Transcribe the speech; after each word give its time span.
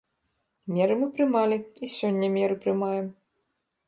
Меры 0.77 0.95
мы 1.01 1.09
прымалі 1.17 1.57
і 1.87 1.89
сёння 1.97 2.27
меры 2.39 2.55
прымаем. 2.65 3.05